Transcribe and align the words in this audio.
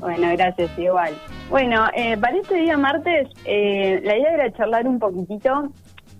Bueno, 0.00 0.28
gracias, 0.32 0.70
igual. 0.78 1.14
Bueno, 1.50 1.86
eh, 1.94 2.16
para 2.16 2.36
este 2.36 2.54
día 2.56 2.76
martes, 2.76 3.28
eh, 3.44 4.00
la 4.02 4.16
idea 4.16 4.34
era 4.34 4.52
charlar 4.52 4.88
un 4.88 4.98
poquitito 4.98 5.70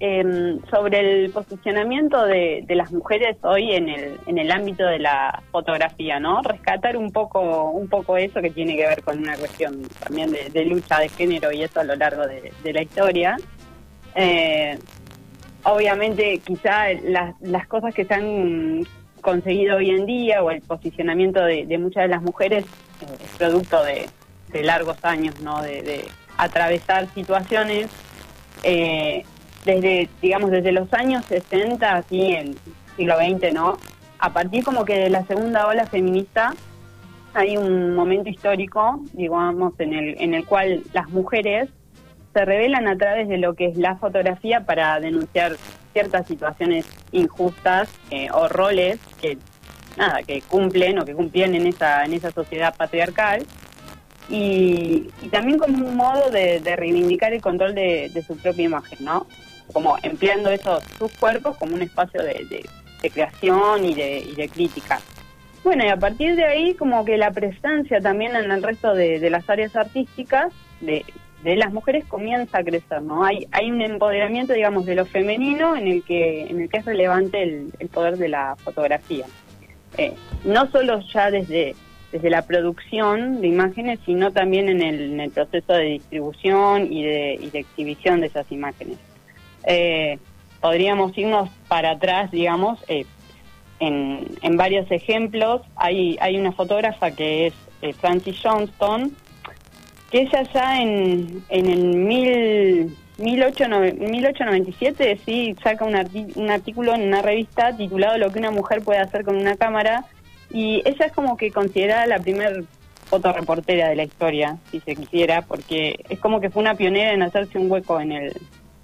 eh, 0.01 0.59
sobre 0.71 1.25
el 1.25 1.31
posicionamiento 1.31 2.25
de, 2.25 2.65
de, 2.67 2.75
las 2.75 2.93
mujeres 2.93 3.37
hoy 3.43 3.73
en 3.73 3.89
el, 3.89 4.19
en 4.27 4.39
el 4.39 4.51
ámbito 4.51 4.85
de 4.85 4.99
la 4.99 5.43
fotografía, 5.51 6.21
¿no? 6.21 6.43
Rescatar 6.43 6.97
un 6.97 7.11
poco, 7.11 7.71
un 7.71 7.89
poco 7.89 8.17
eso 8.17 8.41
que 8.41 8.51
tiene 8.51 8.77
que 8.77 8.87
ver 8.87 9.03
con 9.03 9.19
una 9.19 9.37
cuestión 9.37 9.83
también 10.03 10.31
de, 10.31 10.65
lucha 10.65 10.99
de 10.99 11.09
género 11.09 11.53
y 11.53 11.63
eso 11.63 11.81
a 11.81 11.85
lo 11.85 11.97
largo 11.97 12.27
de, 12.27 12.53
de 12.63 12.73
la 12.73 12.83
historia. 12.83 13.37
Eh, 14.15 14.79
obviamente, 15.65 16.39
quizá 16.39 16.93
las, 17.05 17.35
las 17.41 17.67
cosas 17.67 17.95
que 17.95 18.05
se 18.05 18.15
han 18.15 18.87
conseguido 19.21 19.77
hoy 19.77 19.91
en 19.91 20.07
día 20.07 20.43
o 20.43 20.51
el 20.51 20.61
posicionamiento 20.63 21.43
de, 21.45 21.79
muchas 21.79 22.05
de 22.05 22.09
las 22.09 22.23
mujeres 22.23 22.65
eh, 22.65 23.25
es 23.25 23.37
producto 23.37 23.83
de, 23.85 24.09
largos 24.63 24.97
años, 25.05 25.41
¿no? 25.41 25.63
De, 25.63 26.05
atravesar 26.37 27.07
situaciones 27.15 27.89
eh, 28.63 29.25
desde, 29.65 30.09
digamos, 30.23 30.51
desde 30.51 30.73
los 30.73 30.93
años 30.95 31.25
60, 31.27 31.97
así 31.97 32.33
en 32.33 32.57
siglo 32.97 33.17
XX, 33.17 33.53
¿no? 33.53 33.77
A 34.19 34.33
partir 34.33 34.65
como 34.65 34.85
que 34.85 34.99
de 34.99 35.11
la 35.11 35.25
segunda 35.27 35.67
ola 35.67 35.87
feminista 35.87 36.55
hay 37.35 37.57
un 37.57 37.95
momento 37.95 38.29
histórico, 38.29 39.01
digamos, 39.13 39.79
en 39.79 39.93
el, 39.93 40.21
en 40.21 40.35
el 40.35 40.45
cual 40.47 40.83
las 40.93 41.09
mujeres 41.11 41.69
se 42.33 42.45
revelan 42.45 42.89
a 42.89 42.97
través 42.97 43.29
de 43.29 43.39
lo 43.39 43.55
que 43.55 43.67
es 43.67 43.77
la 43.77 43.97
fotografía 43.97 44.65
para 44.65 45.01
denunciar 45.01 45.57
ciertas 45.93 46.27
situaciones 46.27 46.87
injustas 47.13 47.89
eh, 48.11 48.29
o 48.33 48.49
roles 48.49 48.99
que 49.21 49.39
nada 49.97 50.23
que 50.23 50.41
cumplen 50.43 50.99
o 50.99 51.05
que 51.05 51.15
cumplían 51.15 51.55
en 51.55 51.67
esa 51.67 52.05
en 52.05 52.15
esa 52.15 52.31
sociedad 52.31 52.75
patriarcal. 52.77 53.45
Y, 54.29 55.11
y 55.23 55.29
también 55.29 55.59
como 55.59 55.85
un 55.85 55.97
modo 55.97 56.31
de, 56.31 56.61
de 56.61 56.77
reivindicar 56.77 57.33
el 57.33 57.43
control 57.43 57.75
de, 57.75 58.25
su 58.25 58.37
propia 58.37 58.65
imagen 58.65 59.05
no 59.05 59.27
como 59.73 59.97
empleando 60.05 60.51
esos 60.51 60.85
sus 60.99 61.13
cuerpos 61.17 61.57
como 61.57 61.75
un 61.75 61.83
espacio 61.83 62.23
de, 62.23 62.65
creación 63.13 63.85
y 63.85 63.95
de, 63.95 64.19
y 64.19 64.35
de 64.37 64.49
crítica. 64.49 65.01
Bueno 65.65 65.85
y 65.85 65.89
a 65.89 65.97
partir 65.97 66.37
de 66.37 66.45
ahí 66.45 66.75
como 66.75 67.05
que 67.05 67.19
la 67.19 67.33
presencia 67.33 68.01
también 68.01 68.37
en 68.37 68.51
el 68.53 68.63
resto 68.63 68.95
de 68.95 69.31
las 69.31 69.49
áreas 69.51 69.75
artísticas 69.75 70.53
de 70.81 71.05
de 71.43 71.57
las 71.57 71.73
mujeres 71.73 72.05
comienza 72.05 72.59
a 72.59 72.65
crecer, 72.65 73.01
¿no? 73.03 73.25
Hay, 73.25 73.47
hay 73.53 73.71
un 73.71 73.81
empoderamiento, 73.81 74.53
digamos, 74.53 74.85
de 74.85 74.95
lo 74.95 75.07
femenino 75.07 75.75
en 75.75 75.89
el 75.89 76.03
que, 76.03 76.43
en 76.43 76.61
el 76.61 76.69
que 76.69 76.79
es 76.79 76.85
relevante 76.85 77.43
el, 77.43 77.73
el 77.79 77.89
poder 77.89 78.19
de 78.19 78.29
la 78.29 78.57
fotografía. 78.57 79.25
Eh, 79.97 80.15
no 80.45 80.71
solo 80.71 81.01
ya 81.13 81.31
desde, 81.31 81.75
desde 82.13 82.31
la 82.31 82.43
producción 82.43 83.41
de 83.41 83.49
imágenes, 83.49 84.01
sino 84.05 84.33
también 84.33 84.69
en 84.69 84.83
el, 84.83 85.13
en 85.15 85.21
el 85.21 85.31
proceso 85.31 85.73
de 85.73 85.85
distribución 85.85 86.93
y 86.93 87.05
de, 87.05 87.39
y 87.41 87.51
de 87.51 87.59
exhibición 87.61 88.21
de 88.21 88.27
esas 88.27 88.51
imágenes. 88.53 88.99
Eh, 89.67 90.19
podríamos 90.61 91.17
irnos 91.17 91.49
para 91.69 91.93
atrás, 91.93 92.31
digamos, 92.31 92.79
eh, 92.87 93.07
en, 93.79 94.27
en 94.43 94.57
varios 94.59 94.91
ejemplos. 94.91 95.63
Hay, 95.75 96.19
hay 96.21 96.37
una 96.37 96.53
fotógrafa 96.53 97.11
que 97.13 97.47
es 97.47 97.55
eh, 97.81 97.95
Francis 97.95 98.39
Johnston, 98.43 99.17
que 100.11 100.23
ella 100.23 100.43
ya 100.53 100.81
en, 100.81 101.43
en 101.49 101.67
el 101.67 101.97
mil, 101.97 102.97
1897 103.19 105.21
sí 105.25 105.55
saca 105.63 105.85
un, 105.85 105.95
un 106.35 106.51
artículo 106.51 106.95
en 106.95 107.03
una 107.03 107.23
revista 107.23 107.77
titulado 107.77 108.19
Lo 108.19 108.33
que 108.33 108.39
una 108.39 108.51
mujer 108.51 108.83
puede 108.83 108.99
hacer 108.99 109.25
con 109.25 109.37
una 109.37 109.57
cámara 109.57 110.05
y 110.51 110.83
ella 110.85 111.07
es 111.07 111.13
como 111.13 111.37
que 111.37 111.51
considerada 111.51 112.07
la 112.07 112.19
primer 112.19 112.65
fotoreportera 113.07 113.89
de 113.89 113.97
la 113.97 114.05
historia, 114.05 114.57
si 114.71 114.81
se 114.81 114.95
quisiera, 114.95 115.43
porque 115.43 116.05
es 116.09 116.19
como 116.19 116.41
que 116.41 116.51
fue 116.51 116.63
una 116.63 116.75
pionera 116.75 117.13
en 117.13 117.23
hacerse 117.23 117.59
un 117.59 117.71
hueco 117.71 118.01
en 118.01 118.13
el, 118.13 118.33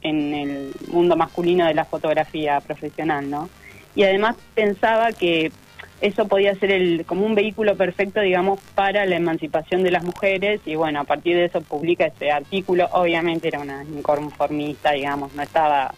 en 0.02 0.34
el 0.34 0.72
mundo 0.88 1.16
masculino 1.16 1.66
de 1.66 1.74
la 1.74 1.84
fotografía 1.84 2.60
profesional, 2.60 3.30
¿no? 3.30 3.48
Y 3.94 4.02
además 4.02 4.36
pensaba 4.54 5.12
que 5.12 5.52
eso 6.00 6.28
podía 6.28 6.54
ser 6.54 6.70
el, 6.70 7.04
como 7.06 7.24
un 7.24 7.34
vehículo 7.34 7.76
perfecto, 7.76 8.20
digamos, 8.20 8.60
para 8.74 9.06
la 9.06 9.16
emancipación 9.16 9.82
de 9.82 9.90
las 9.90 10.04
mujeres 10.04 10.60
y 10.66 10.74
bueno, 10.74 11.00
a 11.00 11.04
partir 11.04 11.36
de 11.36 11.46
eso 11.46 11.60
publica 11.62 12.06
ese 12.06 12.30
artículo, 12.30 12.88
obviamente 12.92 13.48
era 13.48 13.60
una 13.60 13.82
inconformista, 13.84 14.92
digamos, 14.92 15.34
no 15.34 15.42
estaba 15.42 15.94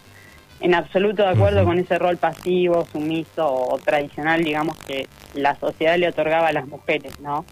en 0.60 0.75
absoluto 0.75 1.22
de 1.22 1.31
acuerdo 1.31 1.60
uh 1.60 1.62
-huh. 1.62 1.66
con 1.66 1.78
ese 1.78 1.98
rol 1.98 2.16
pasivo, 2.16 2.84
sumiso 2.87 3.53
o 3.53 3.78
tradicional, 3.78 4.42
digamos, 4.42 4.76
que 4.78 5.06
la 5.34 5.54
sociedad 5.56 5.97
le 5.97 6.08
otorgaba 6.08 6.48
a 6.48 6.53
las 6.53 6.66
mujeres, 6.66 7.19
¿no? 7.20 7.44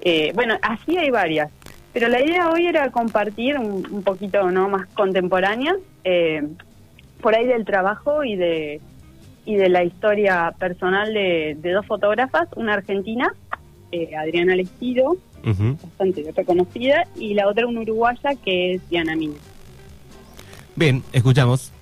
Eh, 0.00 0.32
bueno, 0.34 0.56
así 0.62 0.96
hay 0.96 1.10
varias, 1.10 1.50
pero 1.92 2.08
la 2.08 2.20
idea 2.20 2.50
hoy 2.50 2.66
era 2.66 2.90
compartir 2.90 3.58
un, 3.58 3.86
un 3.90 4.02
poquito 4.02 4.50
no 4.50 4.68
más 4.68 4.86
contemporánea, 4.88 5.74
eh, 6.04 6.42
por 7.20 7.34
ahí 7.34 7.46
del 7.46 7.64
trabajo 7.64 8.22
y 8.22 8.36
de 8.36 8.80
y 9.46 9.54
de 9.54 9.68
la 9.70 9.84
historia 9.84 10.52
personal 10.58 11.14
de, 11.14 11.56
de 11.60 11.72
dos 11.72 11.86
fotógrafas, 11.86 12.48
una 12.56 12.74
argentina, 12.74 13.32
eh, 13.92 14.14
Adriana 14.16 14.56
Lestido, 14.56 15.12
uh 15.12 15.48
-huh. 15.48 15.80
bastante 15.80 16.32
reconocida, 16.36 17.06
y 17.16 17.34
la 17.34 17.48
otra 17.48 17.66
una 17.66 17.80
uruguaya 17.80 18.34
que 18.44 18.74
es 18.74 18.90
Diana 18.90 19.16
Mina. 19.16 19.36
Bien, 20.74 21.02
escuchamos. 21.12 21.72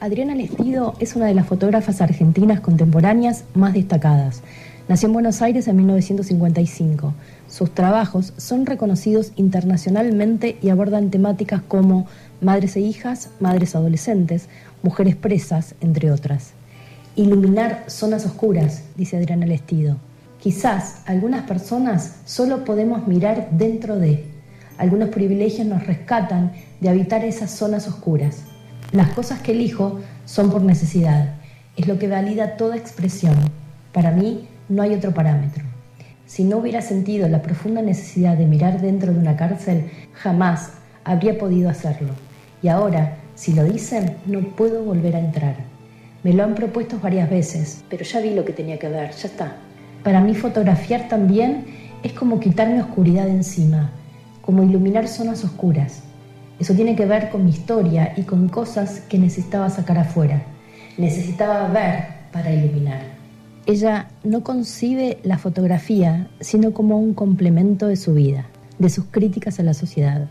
Adriana 0.00 0.34
Lestido 0.34 0.94
es 1.00 1.16
una 1.16 1.26
de 1.26 1.34
las 1.34 1.46
fotógrafas 1.46 2.00
argentinas 2.00 2.60
contemporáneas 2.60 3.44
más 3.54 3.72
destacadas. 3.72 4.42
Nació 4.88 5.08
en 5.08 5.12
Buenos 5.12 5.42
Aires 5.42 5.68
en 5.68 5.76
1955. 5.76 7.14
Sus 7.48 7.70
trabajos 7.72 8.32
son 8.36 8.66
reconocidos 8.66 9.32
internacionalmente 9.36 10.56
y 10.62 10.70
abordan 10.70 11.10
temáticas 11.10 11.62
como 11.66 12.06
madres 12.40 12.76
e 12.76 12.80
hijas, 12.80 13.30
madres 13.40 13.74
adolescentes, 13.74 14.48
mujeres 14.82 15.16
presas, 15.16 15.74
entre 15.80 16.10
otras. 16.10 16.52
Iluminar 17.16 17.84
zonas 17.88 18.24
oscuras, 18.26 18.84
dice 18.96 19.16
Adriana 19.16 19.46
Lestido. 19.46 19.96
Quizás 20.40 21.02
algunas 21.06 21.42
personas 21.42 22.20
solo 22.24 22.64
podemos 22.64 23.08
mirar 23.08 23.48
dentro 23.50 23.98
de. 23.98 24.24
Algunos 24.76 25.08
privilegios 25.08 25.66
nos 25.66 25.84
rescatan 25.84 26.52
de 26.80 26.88
habitar 26.88 27.24
esas 27.24 27.50
zonas 27.50 27.88
oscuras. 27.88 28.42
Las 28.92 29.08
cosas 29.10 29.40
que 29.40 29.52
elijo 29.52 29.98
son 30.24 30.50
por 30.50 30.62
necesidad. 30.62 31.34
Es 31.76 31.88
lo 31.88 31.98
que 31.98 32.06
valida 32.06 32.56
toda 32.56 32.76
expresión. 32.76 33.34
Para 33.92 34.12
mí 34.12 34.46
no 34.68 34.82
hay 34.82 34.94
otro 34.94 35.12
parámetro. 35.12 35.64
Si 36.26 36.44
no 36.44 36.58
hubiera 36.58 36.82
sentido 36.82 37.28
la 37.28 37.42
profunda 37.42 37.82
necesidad 37.82 38.36
de 38.36 38.46
mirar 38.46 38.80
dentro 38.80 39.12
de 39.12 39.18
una 39.18 39.36
cárcel, 39.36 39.90
jamás 40.12 40.70
habría 41.02 41.38
podido 41.38 41.70
hacerlo. 41.70 42.27
Y 42.62 42.68
ahora, 42.68 43.18
si 43.34 43.52
lo 43.52 43.64
dicen, 43.64 44.16
no 44.26 44.40
puedo 44.40 44.82
volver 44.82 45.14
a 45.14 45.20
entrar. 45.20 45.56
Me 46.24 46.32
lo 46.32 46.42
han 46.42 46.54
propuesto 46.54 46.98
varias 47.00 47.30
veces, 47.30 47.84
pero 47.88 48.04
ya 48.04 48.20
vi 48.20 48.34
lo 48.34 48.44
que 48.44 48.52
tenía 48.52 48.78
que 48.78 48.88
ver, 48.88 49.12
ya 49.12 49.28
está. 49.28 49.56
Para 50.02 50.20
mí 50.20 50.34
fotografiar 50.34 51.08
también 51.08 51.64
es 52.02 52.12
como 52.12 52.40
quitarme 52.40 52.80
oscuridad 52.80 53.26
de 53.26 53.32
encima, 53.32 53.92
como 54.42 54.64
iluminar 54.64 55.06
zonas 55.06 55.44
oscuras. 55.44 56.02
Eso 56.58 56.74
tiene 56.74 56.96
que 56.96 57.06
ver 57.06 57.30
con 57.30 57.44
mi 57.44 57.50
historia 57.50 58.12
y 58.16 58.22
con 58.22 58.48
cosas 58.48 59.00
que 59.08 59.18
necesitaba 59.18 59.70
sacar 59.70 59.98
afuera. 59.98 60.42
Necesitaba 60.96 61.68
ver 61.68 62.04
para 62.32 62.52
iluminar. 62.52 63.02
Ella 63.66 64.08
no 64.24 64.42
concibe 64.42 65.18
la 65.22 65.38
fotografía 65.38 66.28
sino 66.40 66.72
como 66.72 66.98
un 66.98 67.14
complemento 67.14 67.86
de 67.86 67.96
su 67.96 68.14
vida, 68.14 68.46
de 68.80 68.90
sus 68.90 69.04
críticas 69.04 69.60
a 69.60 69.62
la 69.62 69.74
sociedad 69.74 70.28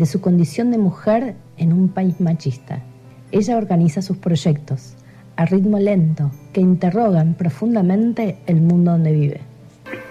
de 0.00 0.06
su 0.06 0.22
condición 0.22 0.70
de 0.70 0.78
mujer 0.78 1.34
en 1.58 1.74
un 1.74 1.90
país 1.90 2.18
machista. 2.22 2.82
Ella 3.30 3.58
organiza 3.58 4.00
sus 4.00 4.16
proyectos 4.16 4.96
a 5.36 5.44
ritmo 5.44 5.78
lento 5.78 6.30
que 6.54 6.62
interrogan 6.62 7.34
profundamente 7.34 8.38
el 8.46 8.62
mundo 8.62 8.92
donde 8.92 9.12
vive. 9.12 9.40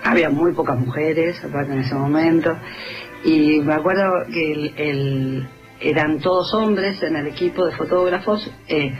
Había 0.04 0.30
muy 0.30 0.54
pocas 0.54 0.80
mujeres, 0.80 1.44
aparte 1.44 1.74
en 1.74 1.80
ese 1.80 1.96
momento, 1.96 2.56
y 3.26 3.62
me 3.62 3.74
acuerdo 3.74 4.12
que 4.32 5.44
eran 5.82 6.20
todos 6.20 6.54
hombres 6.54 7.02
en 7.02 7.16
el 7.16 7.26
equipo 7.26 7.66
de 7.66 7.76
fotógrafos. 7.76 8.48
Eh, 8.68 8.94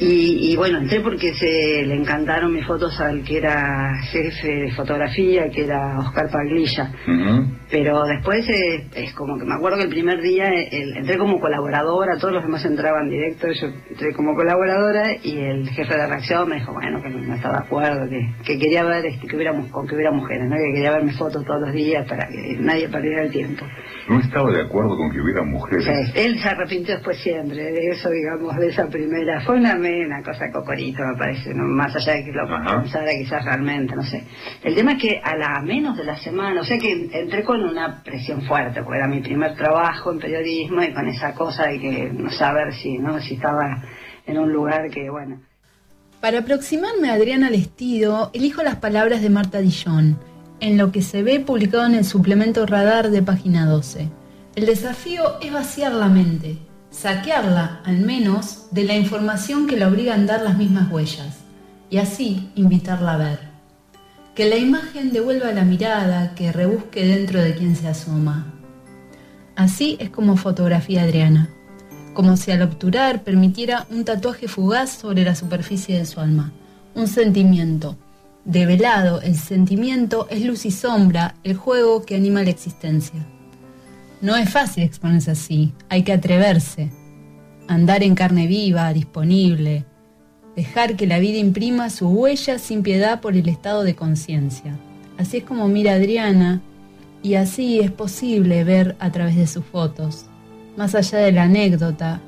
y, 0.00 0.52
y, 0.52 0.56
bueno, 0.56 0.78
entré 0.78 1.00
porque 1.00 1.34
se 1.34 1.84
le 1.84 1.94
encantaron 1.94 2.52
mis 2.52 2.64
fotos 2.66 2.98
al 3.00 3.24
que 3.24 3.38
era 3.38 3.94
jefe 4.10 4.48
de 4.48 4.72
fotografía, 4.72 5.48
que 5.50 5.64
era 5.64 5.98
Oscar 5.98 6.30
Paglilla. 6.30 6.92
Uh 7.06 7.10
-huh. 7.10 7.58
Pero 7.70 8.04
después 8.04 8.48
eh, 8.48 8.86
es 8.94 9.12
como 9.14 9.38
que 9.38 9.44
me 9.44 9.54
acuerdo 9.54 9.78
que 9.78 9.84
el 9.84 9.90
primer 9.90 10.22
día 10.22 10.46
el, 10.46 10.96
entré 10.96 11.18
como 11.18 11.40
colaboradora, 11.40 12.16
todos 12.16 12.32
los 12.34 12.42
demás 12.42 12.64
entraban 12.64 13.10
directo, 13.10 13.48
yo 13.52 13.66
entré 13.90 14.14
como 14.14 14.34
colaboradora 14.34 15.16
y 15.22 15.36
el 15.38 15.68
jefe 15.70 15.94
de 15.96 16.06
reacción 16.06 16.48
me 16.48 16.56
dijo, 16.56 16.72
bueno, 16.72 17.02
que 17.02 17.10
no, 17.10 17.18
no 17.18 17.34
estaba 17.34 17.58
de 17.58 17.64
acuerdo, 17.64 18.08
que, 18.08 18.20
que 18.44 18.58
quería 18.58 18.84
ver 18.84 19.04
este, 19.04 19.26
que 19.26 19.36
hubiéramos, 19.36 19.68
con 19.70 19.86
que 19.86 19.94
hubiera 19.96 20.12
mujeres, 20.12 20.48
¿no? 20.48 20.56
que 20.56 20.72
quería 20.74 20.92
ver 20.92 21.04
mis 21.04 21.18
fotos 21.18 21.44
todos 21.44 21.60
los 21.60 21.72
días 21.72 22.06
para 22.08 22.26
que 22.28 22.56
nadie 22.58 22.88
perdiera 22.88 23.22
el 23.24 23.30
tiempo. 23.30 23.66
No 24.08 24.20
estaba 24.20 24.50
de 24.50 24.62
acuerdo 24.62 24.96
con 24.96 25.10
que 25.10 25.20
hubiera 25.20 25.42
mujeres. 25.42 25.86
Él 26.14 26.38
se 26.38 26.48
arrepintió 26.48 26.94
después 26.94 27.18
siempre 27.18 27.58
de 27.58 27.88
eso, 27.90 28.08
digamos, 28.08 28.56
de 28.56 28.68
esa 28.68 28.86
primera. 28.86 29.42
Fue 29.42 29.56
una 29.56 29.74
mí 29.88 30.04
una 30.04 30.22
cosa 30.22 30.50
cocorito, 30.52 31.04
me 31.04 31.16
parece, 31.16 31.54
más 31.54 31.94
allá 31.94 32.14
de 32.14 32.24
que 32.24 32.32
lo 32.32 32.46
pensara 32.46 33.10
quizás 33.12 33.44
realmente, 33.44 33.94
no 33.96 34.02
sé. 34.02 34.24
El 34.62 34.74
tema 34.74 34.92
es 34.92 35.02
que 35.02 35.20
a 35.22 35.36
la 35.36 35.60
menos 35.60 35.96
de 35.96 36.04
la 36.04 36.16
semana, 36.16 36.60
o 36.60 36.64
sea 36.64 36.78
que 36.78 37.08
entré 37.12 37.42
con 37.44 37.62
una 37.62 38.02
presión 38.02 38.42
fuerte, 38.42 38.82
porque 38.82 38.98
era 38.98 39.08
mi 39.08 39.20
primer 39.20 39.56
trabajo 39.56 40.12
en 40.12 40.18
periodismo 40.18 40.82
y 40.82 40.92
con 40.92 41.08
esa 41.08 41.34
cosa 41.34 41.66
de 41.66 41.80
que 41.80 42.10
no 42.12 42.30
saber 42.30 42.74
si, 42.74 42.98
¿no? 42.98 43.20
si 43.20 43.34
estaba 43.34 43.82
en 44.26 44.38
un 44.38 44.52
lugar 44.52 44.90
que, 44.90 45.10
bueno. 45.10 45.40
Para 46.20 46.40
aproximarme 46.40 47.10
a 47.10 47.14
Adriana 47.14 47.48
Lestido, 47.50 48.30
elijo 48.34 48.62
las 48.62 48.76
palabras 48.76 49.22
de 49.22 49.30
Marta 49.30 49.60
Dillon, 49.60 50.18
en 50.60 50.76
lo 50.76 50.90
que 50.92 51.02
se 51.02 51.22
ve 51.22 51.40
publicado 51.40 51.86
en 51.86 51.94
el 51.94 52.04
suplemento 52.04 52.66
Radar 52.66 53.10
de 53.10 53.22
página 53.22 53.66
12. 53.66 54.08
El 54.56 54.66
desafío 54.66 55.38
es 55.40 55.52
vaciar 55.52 55.92
la 55.92 56.08
mente, 56.08 56.58
saquearla, 56.90 57.80
al 57.84 57.98
menos, 57.98 58.66
de 58.70 58.84
la 58.84 58.96
información 58.96 59.66
que 59.66 59.76
la 59.76 59.88
obligan 59.88 60.24
a 60.24 60.26
dar 60.26 60.42
las 60.42 60.56
mismas 60.56 60.90
huellas, 60.90 61.38
y 61.90 61.98
así 61.98 62.50
invitarla 62.54 63.14
a 63.14 63.18
ver. 63.18 63.40
Que 64.34 64.48
la 64.48 64.56
imagen 64.56 65.12
devuelva 65.12 65.52
la 65.52 65.64
mirada, 65.64 66.34
que 66.34 66.52
rebusque 66.52 67.04
dentro 67.04 67.40
de 67.40 67.54
quien 67.54 67.76
se 67.76 67.88
asoma. 67.88 68.54
Así 69.56 69.96
es 70.00 70.10
como 70.10 70.36
fotografía 70.36 71.02
Adriana, 71.02 71.48
como 72.14 72.36
si 72.36 72.50
al 72.50 72.62
obturar 72.62 73.24
permitiera 73.24 73.86
un 73.90 74.04
tatuaje 74.04 74.48
fugaz 74.48 74.90
sobre 74.90 75.24
la 75.24 75.34
superficie 75.34 75.98
de 75.98 76.06
su 76.06 76.20
alma, 76.20 76.52
un 76.94 77.08
sentimiento. 77.08 77.96
Develado, 78.44 79.20
el 79.20 79.36
sentimiento 79.36 80.26
es 80.30 80.44
luz 80.44 80.64
y 80.64 80.70
sombra, 80.70 81.34
el 81.42 81.54
juego 81.54 82.04
que 82.04 82.16
anima 82.16 82.42
la 82.42 82.50
existencia. 82.50 83.26
No 84.20 84.34
es 84.34 84.50
fácil 84.50 84.82
exponerse 84.82 85.30
así, 85.30 85.72
hay 85.88 86.02
que 86.02 86.12
atreverse, 86.12 86.90
andar 87.68 88.02
en 88.02 88.16
carne 88.16 88.48
viva, 88.48 88.92
disponible, 88.92 89.84
dejar 90.56 90.96
que 90.96 91.06
la 91.06 91.20
vida 91.20 91.38
imprima 91.38 91.88
su 91.88 92.08
huella 92.08 92.58
sin 92.58 92.82
piedad 92.82 93.20
por 93.20 93.36
el 93.36 93.48
estado 93.48 93.84
de 93.84 93.94
conciencia. 93.94 94.76
Así 95.18 95.36
es 95.36 95.44
como 95.44 95.68
mira 95.68 95.92
Adriana 95.92 96.60
y 97.22 97.34
así 97.34 97.78
es 97.78 97.92
posible 97.92 98.64
ver 98.64 98.96
a 98.98 99.12
través 99.12 99.36
de 99.36 99.46
sus 99.46 99.64
fotos, 99.64 100.26
más 100.76 100.96
allá 100.96 101.18
de 101.18 101.30
la 101.30 101.44
anécdota, 101.44 102.20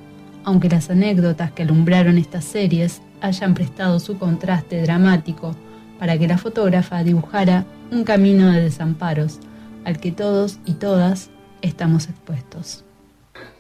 aunque 0.45 0.69
las 0.69 0.91
anécdotas 0.91 1.51
que 1.51 1.65
alumbraron 1.65 2.19
estas 2.19 2.45
series 2.45 3.03
hayan 3.21 3.53
prestado 3.55 3.99
su 3.99 4.17
contraste 4.17 4.81
dramático 4.83 5.57
para 5.99 6.17
que 6.17 6.29
la 6.29 6.39
fotógrafa 6.39 7.03
dibujara 7.03 7.67
un 7.91 8.05
camino 8.05 8.53
de 8.53 8.63
desamparos 8.63 9.41
al 9.85 9.99
que 9.99 10.13
todos 10.13 10.61
y 10.65 10.75
todas 10.75 11.31
estamos 11.63 12.09
expuestos. 12.09 12.85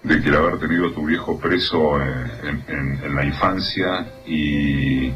De 0.02 0.20
que 0.20 0.29
el 0.29 0.37
haber 0.37 0.58
tenido 0.58 0.88
a 0.88 0.94
tu 0.94 1.06
viejo 1.06 1.38
preso 1.38 2.00
eh, 2.00 2.62
en, 2.69 3.14
la 3.14 3.25
infancia 3.25 4.06
y, 4.26 5.06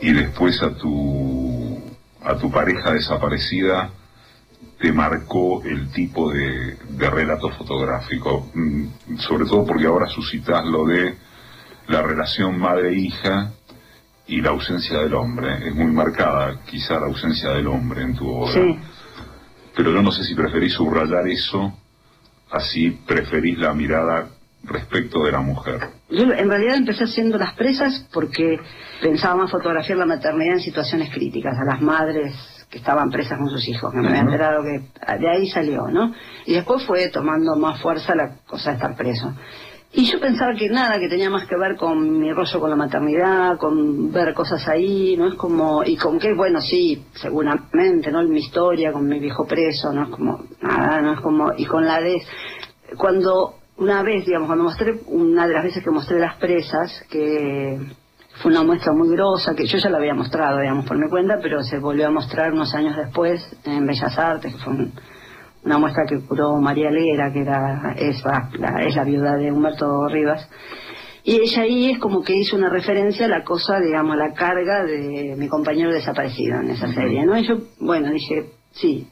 y 0.00 0.12
después 0.12 0.62
a 0.62 0.74
tu, 0.76 1.80
a 2.22 2.36
tu 2.36 2.50
pareja 2.50 2.92
desaparecida 2.92 3.90
te 4.78 4.92
marcó 4.92 5.62
el 5.62 5.90
tipo 5.92 6.32
de, 6.32 6.76
de 6.88 7.10
relato 7.10 7.50
fotográfico, 7.50 8.50
mm, 8.52 9.18
sobre 9.18 9.44
todo 9.44 9.64
porque 9.64 9.86
ahora 9.86 10.06
suscitas 10.06 10.64
lo 10.64 10.86
de 10.86 11.16
la 11.88 12.02
relación 12.02 12.58
madre-hija 12.58 13.52
y 14.26 14.40
la 14.40 14.50
ausencia 14.50 14.98
del 14.98 15.14
hombre. 15.14 15.68
Es 15.68 15.74
muy 15.74 15.92
marcada 15.92 16.60
quizá 16.64 16.98
la 16.98 17.06
ausencia 17.06 17.50
del 17.50 17.66
hombre 17.66 18.02
en 18.02 18.14
tu 18.14 18.28
obra. 18.28 18.52
Sí. 18.52 18.78
Pero 19.76 19.92
yo 19.92 20.02
no 20.02 20.10
sé 20.10 20.24
si 20.24 20.34
preferís 20.34 20.72
subrayar 20.74 21.26
eso 21.28 21.78
así 22.52 22.90
preferís 23.06 23.58
la 23.58 23.74
mirada 23.74 24.28
respecto 24.64 25.24
de 25.24 25.32
la 25.32 25.40
mujer? 25.40 25.80
Yo 26.10 26.22
en 26.24 26.48
realidad 26.48 26.76
empecé 26.76 27.04
haciendo 27.04 27.38
las 27.38 27.54
presas 27.54 28.06
porque 28.12 28.58
pensaba 29.00 29.36
más 29.36 29.50
fotografiar 29.50 29.98
la 29.98 30.06
maternidad 30.06 30.54
en 30.54 30.60
situaciones 30.60 31.12
críticas, 31.12 31.54
a 31.58 31.64
las 31.64 31.80
madres 31.80 32.34
que 32.70 32.78
estaban 32.78 33.10
presas 33.10 33.38
con 33.38 33.50
sus 33.50 33.66
hijos, 33.68 33.92
que 33.92 34.00
me 34.00 34.08
había 34.08 34.20
enterado 34.20 34.62
que 34.62 35.18
de 35.18 35.30
ahí 35.30 35.48
salió, 35.48 35.88
¿no? 35.88 36.14
Y 36.46 36.54
después 36.54 36.84
fue 36.86 37.08
tomando 37.08 37.56
más 37.56 37.80
fuerza 37.82 38.14
la 38.14 38.36
cosa 38.46 38.70
de 38.70 38.76
estar 38.76 38.96
preso. 38.96 39.34
Y 39.94 40.10
yo 40.10 40.18
pensaba 40.18 40.54
que 40.54 40.70
nada, 40.70 40.98
que 40.98 41.08
tenía 41.08 41.28
más 41.28 41.46
que 41.46 41.54
ver 41.54 41.76
con 41.76 42.18
mi 42.18 42.32
rollo 42.32 42.60
con 42.60 42.70
la 42.70 42.76
maternidad, 42.76 43.58
con 43.58 44.10
ver 44.10 44.32
cosas 44.32 44.66
ahí, 44.66 45.16
¿no? 45.18 45.28
Es 45.28 45.34
como, 45.34 45.84
y 45.84 45.96
con 45.98 46.18
qué, 46.18 46.32
bueno, 46.34 46.62
sí, 46.62 47.04
seguramente, 47.12 48.10
¿no? 48.10 48.22
Mi 48.22 48.40
historia 48.40 48.90
con 48.90 49.06
mi 49.06 49.18
viejo 49.18 49.46
preso, 49.46 49.92
¿no? 49.92 50.04
Es 50.04 50.08
como, 50.08 50.44
nada, 50.62 51.02
¿no? 51.02 51.12
Es 51.12 51.20
como, 51.20 51.52
y 51.58 51.66
con 51.66 51.84
la 51.84 52.00
de, 52.00 52.22
cuando, 52.96 53.56
una 53.76 54.02
vez, 54.02 54.24
digamos, 54.24 54.46
cuando 54.46 54.64
mostré, 54.64 54.98
una 55.08 55.46
de 55.46 55.52
las 55.52 55.64
veces 55.64 55.84
que 55.84 55.90
mostré 55.90 56.18
las 56.18 56.36
presas, 56.38 57.04
que 57.10 57.78
fue 58.40 58.50
una 58.50 58.62
muestra 58.62 58.94
muy 58.94 59.10
grosa, 59.10 59.54
que 59.54 59.66
yo 59.66 59.76
ya 59.76 59.90
la 59.90 59.98
había 59.98 60.14
mostrado, 60.14 60.58
digamos, 60.58 60.86
por 60.86 60.96
mi 60.96 61.10
cuenta, 61.10 61.38
pero 61.42 61.62
se 61.62 61.78
volvió 61.78 62.06
a 62.06 62.10
mostrar 62.10 62.50
unos 62.50 62.74
años 62.74 62.96
después 62.96 63.46
en 63.64 63.86
Bellas 63.86 64.18
Artes, 64.18 64.54
que 64.54 64.58
fue 64.58 64.72
un, 64.72 64.92
una 65.64 65.78
muestra 65.78 66.04
que 66.08 66.20
curó 66.20 66.56
María 66.56 66.90
Lera, 66.90 67.32
que 67.32 67.40
era, 67.40 67.94
es, 67.96 68.22
la, 68.24 68.80
es 68.80 68.96
la 68.96 69.04
viuda 69.04 69.36
de 69.36 69.52
Humberto 69.52 70.08
Rivas. 70.08 70.48
Y 71.24 71.36
ella 71.36 71.62
ahí 71.62 71.90
es 71.90 71.98
como 71.98 72.22
que 72.22 72.34
hizo 72.34 72.56
una 72.56 72.68
referencia 72.68 73.26
a 73.26 73.28
la 73.28 73.44
cosa, 73.44 73.78
digamos, 73.78 74.14
a 74.14 74.28
la 74.28 74.34
carga 74.34 74.84
de 74.84 75.36
mi 75.36 75.48
compañero 75.48 75.92
desaparecido 75.92 76.60
en 76.60 76.70
esa 76.70 76.92
serie, 76.92 77.24
¿no? 77.24 77.38
Y 77.38 77.46
yo, 77.46 77.58
bueno, 77.78 78.10
dije, 78.10 78.46
sí, 78.72 79.06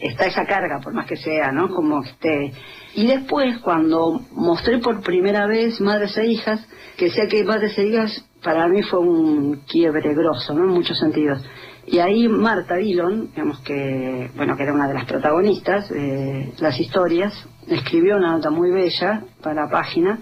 está 0.00 0.26
esa 0.26 0.46
carga, 0.46 0.78
por 0.80 0.94
más 0.94 1.06
que 1.06 1.16
sea, 1.16 1.50
¿no? 1.50 1.68
Como 1.68 2.00
esté. 2.02 2.52
Y 2.94 3.06
después, 3.08 3.58
cuando 3.58 4.20
mostré 4.30 4.78
por 4.78 5.02
primera 5.02 5.46
vez 5.46 5.80
Madres 5.80 6.16
e 6.16 6.26
Hijas, 6.26 6.64
que 6.96 7.10
sea 7.10 7.26
que 7.26 7.42
Madres 7.42 7.76
e 7.76 7.88
Hijas 7.88 8.24
para 8.44 8.68
mí 8.68 8.82
fue 8.82 9.00
un 9.00 9.62
quiebre 9.66 10.14
grosso, 10.14 10.54
¿no? 10.54 10.64
En 10.64 10.70
muchos 10.70 10.98
sentidos. 10.98 11.42
Y 11.86 11.98
ahí 11.98 12.28
Marta 12.28 12.76
Dillon, 12.76 13.30
digamos 13.32 13.60
que, 13.60 14.30
bueno, 14.36 14.56
que 14.56 14.62
era 14.62 14.72
una 14.72 14.86
de 14.86 14.94
las 14.94 15.04
protagonistas 15.04 15.88
de 15.88 16.52
las 16.60 16.78
historias, 16.78 17.32
escribió 17.66 18.16
una 18.16 18.32
nota 18.32 18.50
muy 18.50 18.70
bella 18.70 19.24
para 19.42 19.64
la 19.64 19.70
página, 19.70 20.20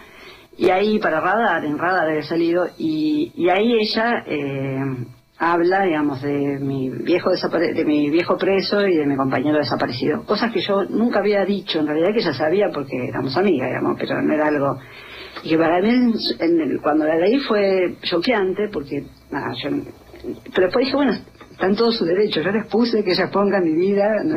y 0.57 0.71
ahí 0.71 0.99
para 0.99 1.21
Radar, 1.21 1.65
en 1.65 1.79
Radar 1.79 2.09
había 2.09 2.23
salido, 2.23 2.67
y, 2.79 3.33
y 3.35 3.49
ahí 3.51 3.75
ella 3.79 4.25
eh, 4.27 4.81
habla, 5.39 5.85
digamos, 5.85 6.23
de 6.23 6.59
mi 6.61 6.91
viejo 6.91 7.31
de 7.31 7.85
mi 7.85 8.11
viejo 8.11 8.37
preso 8.37 8.87
y 8.87 8.97
de 8.97 9.07
mi 9.07 9.17
compañero 9.17 9.59
desaparecido. 9.59 10.23
Cosas 10.25 10.53
que 10.53 10.61
yo 10.61 10.85
nunca 10.85 11.21
había 11.21 11.45
dicho, 11.45 11.81
en 11.81 11.87
realidad 11.87 12.13
que 12.13 12.21
ella 12.21 12.35
sabía 12.35 12.69
porque 12.73 13.09
éramos 13.09 13.37
amigas, 13.37 13.69
digamos, 13.69 13.97
pero 13.99 14.21
no 14.23 14.35
era 14.35 14.49
algo... 14.49 14.79
Y 15.43 15.49
que 15.49 15.57
para 15.57 15.81
mí, 15.81 16.13
cuando 16.83 17.07
la 17.07 17.17
leí 17.17 17.39
fue 17.41 17.97
choqueante, 18.03 18.69
porque, 18.71 19.05
nada, 19.31 19.55
yo... 19.63 19.71
Pero 20.55 20.67
después 20.67 20.85
dije, 20.85 20.97
bueno, 20.97 21.13
está 21.61 21.67
en 21.67 21.77
todo 21.77 21.93
su 21.93 22.07
derecho. 22.07 22.41
Yo 22.41 22.51
les 22.51 22.67
puse 22.67 23.05
que 23.05 23.13
ella 23.13 23.31
ponga 23.31 23.61
mi 23.61 23.73
vida, 23.73 24.25
¿no? 24.25 24.35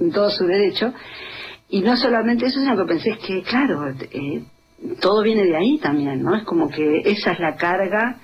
en 0.00 0.10
todo 0.10 0.28
su 0.30 0.44
derecho. 0.44 0.92
Y 1.68 1.80
no 1.80 1.96
solamente 1.96 2.46
eso, 2.46 2.58
sino 2.58 2.76
que 2.76 2.84
pensé 2.84 3.10
es 3.10 3.18
que, 3.18 3.42
claro, 3.42 3.88
eh, 3.88 4.42
todo 5.00 5.22
viene 5.22 5.44
de 5.44 5.56
ahí 5.56 5.78
también, 5.78 6.22
¿no? 6.22 6.34
Es 6.34 6.42
como 6.42 6.68
que 6.68 7.02
esa 7.04 7.32
es 7.32 7.38
la 7.38 7.54
carga 7.54 8.16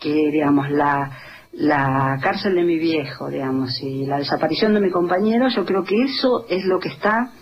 que, 0.00 0.30
digamos, 0.30 0.70
la, 0.70 1.10
la 1.52 2.18
cárcel 2.22 2.54
de 2.54 2.62
mi 2.62 2.78
viejo, 2.78 3.28
digamos, 3.28 3.80
y 3.82 4.06
la 4.06 4.18
desaparición 4.18 4.74
de 4.74 4.80
mi 4.80 4.90
compañero, 4.90 5.48
yo 5.48 5.64
creo 5.64 5.82
que 5.82 6.02
eso 6.02 6.46
es 6.48 6.64
lo 6.66 6.78
que 6.78 6.88
está 6.88 7.32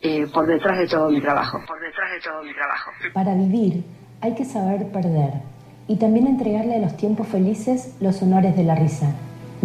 eh, 0.00 0.26
por 0.32 0.46
detrás 0.46 0.78
de 0.78 0.86
todo 0.86 1.10
mi 1.10 1.20
trabajo. 1.20 1.58
Por 1.66 1.80
detrás 1.80 2.10
de 2.12 2.20
todo 2.20 2.42
mi 2.44 2.54
trabajo. 2.54 2.90
Para 3.12 3.34
vivir 3.34 3.82
hay 4.20 4.34
que 4.34 4.44
saber 4.44 4.90
perder 4.92 5.42
y 5.88 5.96
también 5.96 6.26
entregarle 6.26 6.76
a 6.76 6.80
los 6.80 6.96
tiempos 6.96 7.28
felices 7.28 7.96
los 8.00 8.20
honores 8.22 8.56
de 8.56 8.64
la 8.64 8.74
risa. 8.74 9.14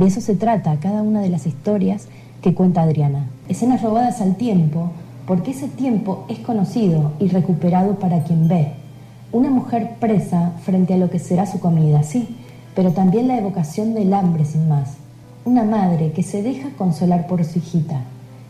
De 0.02 0.08
eso 0.08 0.20
se 0.20 0.36
trata 0.36 0.80
cada 0.80 1.04
una 1.04 1.22
de 1.22 1.30
las 1.30 1.46
historias 1.46 2.08
que 2.42 2.56
cuenta 2.56 2.82
Adriana. 2.82 3.28
Escenas 3.48 3.84
robadas 3.84 4.20
al 4.20 4.36
tiempo, 4.36 4.90
porque 5.28 5.52
ese 5.52 5.68
tiempo 5.68 6.26
es 6.28 6.40
conocido 6.40 7.12
y 7.20 7.28
recuperado 7.28 8.00
para 8.00 8.24
quien 8.24 8.48
ve. 8.48 8.70
Una 9.32 9.52
mujer 9.52 9.98
presa 10.00 10.54
frente 10.64 10.96
a 10.96 10.98
lo 10.98 11.12
que 11.12 11.20
será 11.20 11.46
su 11.46 11.60
comida, 11.60 12.02
sí, 12.02 12.36
pero 12.74 12.94
también 12.94 13.28
la 13.28 13.38
evocación 13.38 13.94
del 13.94 14.12
hambre 14.16 14.44
sin 14.44 14.68
más. 14.68 14.96
Una 15.46 15.66
madre 15.66 16.14
que 16.14 16.24
se 16.24 16.42
deja 16.42 16.70
consolar 16.80 17.28
por 17.28 17.46
su 17.46 17.60
hijita. 17.60 18.02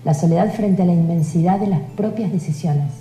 La 0.06 0.14
soledad 0.14 0.54
frente 0.54 0.84
a 0.84 0.86
la 0.86 0.94
inmensidad 0.94 1.60
de 1.60 1.68
las 1.68 1.82
propias 1.98 2.32
decisiones. 2.32 2.94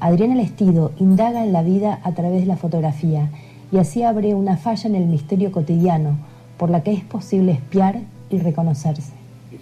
Adriana 0.00 0.36
Lestido 0.36 0.92
indaga 0.98 1.44
en 1.44 1.52
la 1.52 1.62
vida 1.62 2.00
a 2.04 2.12
través 2.12 2.40
de 2.40 2.46
la 2.46 2.56
fotografía 2.56 3.28
y 3.70 3.76
así 3.76 4.02
abre 4.02 4.34
una 4.34 4.56
falla 4.56 4.88
en 4.88 4.94
el 4.94 5.04
misterio 5.04 5.52
cotidiano 5.52 6.31
por 6.62 6.70
la 6.70 6.80
que 6.80 6.92
es 6.92 7.02
posible 7.02 7.50
espiar 7.50 7.96
y 8.30 8.38
reconocerse. 8.38 9.12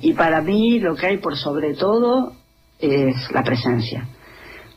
Y 0.02 0.12
para 0.12 0.42
mí 0.42 0.80
lo 0.80 0.94
que 0.94 1.06
hay 1.06 1.16
por 1.16 1.34
sobre 1.34 1.72
todo 1.72 2.34
es 2.78 3.14
la 3.32 3.42
presencia. 3.42 4.06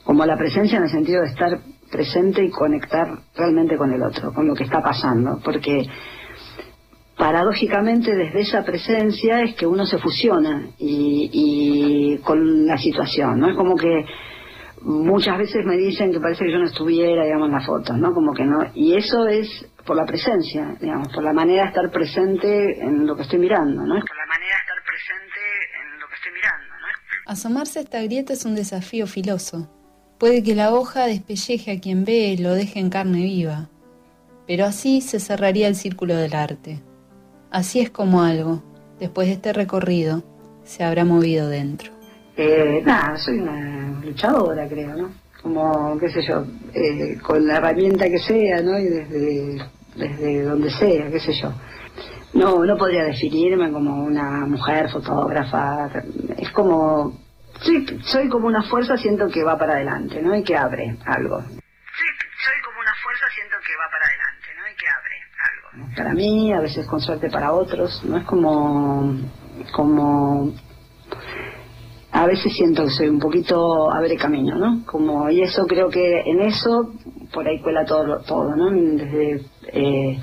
Como 0.06 0.25
la 0.25 0.38
presencia 0.38 0.77
en 0.77 0.84
el 0.84 0.89
sentido 0.89 1.22
de 1.22 1.27
estar 1.27 1.60
presente 1.92 2.42
y 2.46 2.50
conectar 2.50 3.08
realmente 3.36 3.75
con 3.75 3.92
el 3.92 4.01
otro, 4.01 4.34
con 4.34 4.48
lo 4.48 4.56
que 4.56 4.63
está 4.63 4.82
pasando. 4.82 5.42
Porque 5.44 5.86
paradójicamente 7.18 8.15
desde 8.15 8.39
esa 8.39 8.63
presencia 8.63 9.42
es 9.42 9.56
que 9.56 9.68
uno 9.68 9.86
se 9.86 9.98
fusiona 9.98 10.70
y, 10.80 12.20
con 12.24 12.65
la 12.65 12.77
situación, 12.77 13.38
¿no? 13.38 13.50
Es 13.50 13.58
como 13.58 13.75
que 13.75 14.06
muchas 14.82 15.38
veces 15.39 15.65
me 15.65 15.75
dicen 15.75 16.13
que 16.13 16.22
parece 16.22 16.46
que 16.46 16.53
yo 16.53 16.60
no 16.60 16.68
estuviera, 16.68 17.25
digamos, 17.25 17.50
en 17.50 17.56
las 17.56 17.65
fotos, 17.65 17.98
¿no? 17.98 18.13
Como 18.13 18.34
que 18.34 18.46
no. 18.46 18.60
Y 18.75 18.96
eso 18.96 19.27
es 19.27 19.65
por 19.86 19.96
la 19.96 20.06
presencia, 20.06 20.75
digamos, 20.80 21.10
por 21.13 21.24
la 21.24 21.34
manera 21.34 21.63
de 21.63 21.68
estar 21.70 21.92
presente 21.92 22.82
en 22.82 23.06
lo 23.06 23.16
que 23.16 23.24
estoy 23.24 23.40
mirando, 23.40 23.82
¿no? 23.82 23.96
Por 23.96 24.18
la 24.18 24.25
manera 24.25 24.56
de 24.56 24.62
estar 24.62 24.84
presente 24.86 25.40
en 25.82 26.00
lo 26.00 26.08
que 26.08 26.16
estoy 26.16 26.32
mirando, 26.32 26.74
¿no? 26.80 27.32
Asomarse 27.32 27.80
a 27.80 27.82
esta 27.82 28.02
grieta 28.02 28.34
es 28.34 28.46
un 28.46 28.56
desafío 28.56 29.08
filoso. 29.08 29.70
Puede 30.18 30.44
que 30.44 30.56
la 30.56 30.74
hoja 30.74 31.06
despelleje 31.06 31.72
a 31.72 31.80
quien 31.80 32.06
ve 32.06 32.30
y 32.30 32.38
lo 32.38 32.54
deje 32.54 32.80
en 32.80 32.90
carne 32.90 33.24
viva, 33.24 33.70
pero 34.48 34.66
así 34.66 35.02
se 35.02 35.20
cerraría 35.20 35.68
el 35.68 35.75
círculo 35.75 36.16
del 36.16 36.34
arte. 36.34 36.82
Así 37.52 37.80
es 37.80 37.90
como 37.90 38.24
algo, 38.24 38.63
después 39.00 39.28
de 39.28 39.34
este 39.34 39.54
recorrido, 39.54 40.24
se 40.63 40.84
habrá 40.84 41.04
movido 41.04 41.50
dentro. 41.50 41.92
Eh, 42.38 42.82
nada, 42.86 43.18
soy 43.18 43.40
una 43.40 44.02
luchadora, 44.02 44.68
creo, 44.68 44.96
¿no? 44.96 45.23
Como, 45.43 46.00
qué 46.00 46.09
sé 46.09 46.21
yo, 46.25 46.45
eh, 46.73 47.17
con 47.21 47.45
la 47.45 47.57
herramienta 47.57 48.05
que 48.05 48.17
sea, 48.17 48.62
¿no? 48.62 48.79
Y 48.79 48.85
desde, 48.85 49.69
desde 49.95 50.43
donde 50.43 50.69
sea, 50.71 51.12
qué 51.12 51.19
sé 51.19 51.33
yo. 51.33 51.51
No, 52.33 52.65
no 52.65 52.77
podría 52.77 53.03
definirme 53.03 53.71
como 53.71 54.05
una 54.05 54.45
mujer 54.47 54.89
fotógrafa. 54.89 55.91
Es 56.38 56.50
como, 56.51 57.19
sí, 57.62 57.85
soy 58.03 58.29
como 58.29 58.47
una 58.47 58.63
fuerza, 58.63 58.97
siento 58.97 59.27
que 59.27 59.43
va 59.43 59.57
para 59.57 59.73
adelante, 59.73 60.21
¿no? 60.21 60.33
Y 60.35 60.43
que 60.43 60.55
abre 60.55 60.97
algo. 61.05 61.41
Sí, 61.41 62.07
soy 62.43 62.62
como 62.65 62.79
una 62.79 62.93
fuerza, 63.03 63.25
siento 63.35 63.57
que 63.67 63.75
va 63.75 63.89
para 63.91 64.05
adelante, 64.05 64.47
¿no? 64.57 64.67
Y 64.67 64.75
que 64.75 64.88
abre 64.88 65.15
algo. 65.51 65.95
Para 65.95 66.13
mí, 66.13 66.53
a 66.53 66.62
veces 66.62 66.88
con 66.88 67.01
suerte 67.01 67.29
para 67.29 67.51
otros, 67.51 68.03
¿no? 68.05 68.17
Es 68.17 68.23
como, 68.23 69.19
como 69.73 70.53
a 72.13 72.27
veces 72.27 72.53
siento 72.53 72.84
que 72.84 72.91
soy 72.91 73.10
un 73.10 73.20
poquito 73.20 73.91
abre 73.91 74.15
camino, 74.15 74.55
¿no? 74.55 74.86
Como, 74.86 75.29
y 75.32 75.41
eso 75.41 75.65
creo 75.65 75.89
que 75.89 76.22
en 76.22 76.41
eso, 76.41 76.93
por 77.34 77.48
ahí 77.48 77.60
cuela 77.60 77.86
todo, 77.86 78.20
todo 78.20 78.55
¿no? 78.55 78.70
Desde 78.70 79.41
eh, 79.70 80.20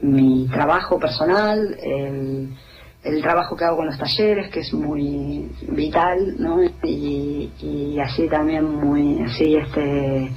mi 0.00 0.48
trabajo 0.48 0.98
personal, 0.98 1.76
el, 1.82 3.22
trabajo 3.22 3.56
que 3.56 3.64
hago 3.64 3.76
con 3.76 3.86
los 3.86 3.98
talleres, 3.98 4.50
que 4.50 4.60
es 4.60 4.72
muy 4.72 5.50
vital, 5.68 6.36
¿no? 6.38 6.62
Y, 6.82 7.50
y 7.60 8.00
así 8.00 8.26
también 8.28 8.64
muy, 8.64 9.20
así 9.22 9.56
este, 9.56 10.30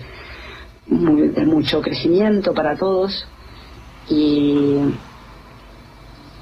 muy, 0.87 1.29
de 1.29 1.45
mucho 1.45 1.81
crecimiento 1.81 2.53
para 2.53 2.75
todos. 2.75 3.25
Y 4.09 4.93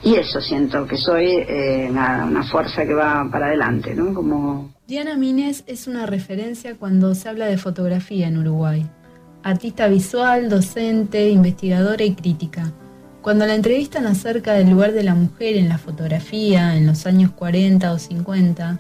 y 0.04 0.16
eso 0.16 0.42
siento 0.42 0.88
que 0.88 0.98
soy 0.98 1.28
eh, 1.28 1.88
una 1.90 2.44
fuerza 2.44 2.86
que 2.86 2.94
va 2.94 3.28
para 3.32 3.48
adelante, 3.48 3.94
¿no? 3.94 4.14
Como... 4.14 4.74
Diana 4.88 5.16
Mínez 5.16 5.64
es 5.68 5.88
una 5.88 6.06
referencia 6.06 6.76
cuando 6.76 7.14
se 7.16 7.30
habla 7.30 7.46
de 7.46 7.58
fotografía 7.58 8.28
en 8.28 8.38
Uruguay. 8.38 8.86
Artista 9.44 9.88
visual, 9.88 10.50
docente, 10.50 11.30
investigadora 11.30 12.04
y 12.04 12.14
crítica. 12.14 12.72
Cuando 13.22 13.46
la 13.46 13.54
entrevistan 13.54 14.08
acerca 14.08 14.54
del 14.54 14.72
lugar 14.72 14.94
de 14.94 15.04
la 15.04 15.14
mujer 15.14 15.56
en 15.56 15.70
la 15.70 15.78
fotografía 15.78 16.76
en 16.76 16.88
los 16.88 17.06
años 17.06 17.32
40 17.32 17.92
o 17.92 18.00
50, 18.00 18.80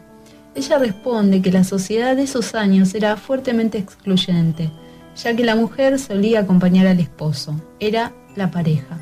ella 0.56 0.78
responde 0.80 1.42
que 1.42 1.52
la 1.52 1.64
sociedad 1.64 2.16
de 2.16 2.24
esos 2.24 2.56
años 2.56 2.94
era 2.96 3.16
fuertemente 3.16 3.78
excluyente, 3.78 4.72
ya 5.16 5.36
que 5.36 5.46
la 5.46 5.56
mujer 5.56 6.00
solía 6.00 6.42
acompañar 6.42 6.88
al 6.88 7.00
esposo, 7.00 7.56
era 7.80 8.12
la 8.36 8.50
pareja. 8.50 9.00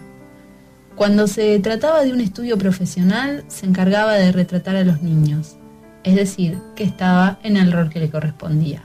Cuando 1.00 1.28
se 1.28 1.58
trataba 1.60 2.04
de 2.04 2.12
un 2.12 2.20
estudio 2.20 2.58
profesional, 2.58 3.46
se 3.48 3.66
encargaba 3.66 4.16
de 4.16 4.34
retratar 4.34 4.76
a 4.76 4.84
los 4.84 5.02
niños, 5.02 5.56
es 6.04 6.14
decir, 6.14 6.58
que 6.76 6.84
estaba 6.84 7.40
en 7.42 7.56
el 7.56 7.72
rol 7.72 7.90
que 7.90 8.02
le 8.02 8.10
correspondía. 8.10 8.84